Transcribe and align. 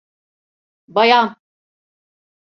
Bayan! 0.87 1.35